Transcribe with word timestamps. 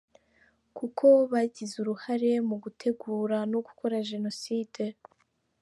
Kuko 0.77 1.05
bagize 1.31 1.73
uruhare 1.83 2.31
mu 2.47 2.55
gutegura 2.63 3.37
no 3.51 3.59
gukora 3.65 3.95
Jenoside". 4.09 4.83